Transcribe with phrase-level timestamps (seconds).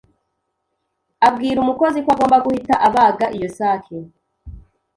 [1.27, 3.97] abwira umukozi ko agomba guhita abaga iyo sake.